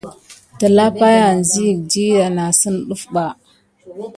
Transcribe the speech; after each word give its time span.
Telapay 0.59 1.17
anziga 1.29 1.81
ɗiɗɑ 1.89 2.25
nà 2.35 2.43
sine 2.59 2.81
ɗef 2.89 3.03
bà. 3.13 3.25